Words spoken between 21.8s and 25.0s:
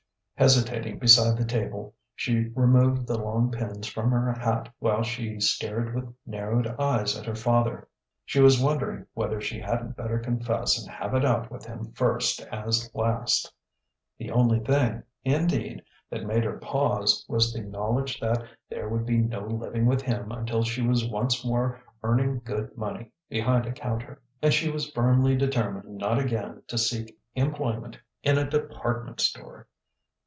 "earning good money" behind a counter. And she was